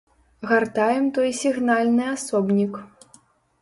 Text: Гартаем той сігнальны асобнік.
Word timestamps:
Гартаем 0.51 1.05
той 1.19 1.29
сігнальны 1.43 2.11
асобнік. 2.17 2.85